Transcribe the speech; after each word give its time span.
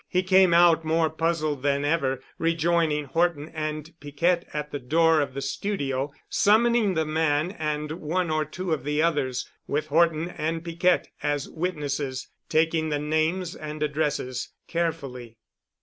He 0.09 0.23
came 0.23 0.51
out 0.51 0.83
more 0.83 1.11
puzzled 1.11 1.61
than 1.61 1.85
ever, 1.85 2.23
rejoining 2.39 3.05
Horton 3.05 3.49
and 3.49 3.93
Piquette 3.99 4.47
at 4.51 4.71
the 4.71 4.79
door 4.79 5.21
of 5.21 5.35
the 5.35 5.43
studio, 5.43 6.11
summoning 6.27 6.95
the 6.95 7.05
man 7.05 7.51
and 7.51 7.91
one 7.91 8.31
or 8.31 8.43
two 8.43 8.73
of 8.73 8.83
the 8.83 9.03
others, 9.03 9.47
with 9.67 9.89
Horton 9.89 10.27
and 10.29 10.65
Piquette, 10.65 11.09
as 11.21 11.47
witnesses, 11.47 12.29
taking 12.49 12.89
the 12.89 12.97
names 12.97 13.55
and 13.55 13.83
addresses 13.83 14.49
carefully. 14.67 15.37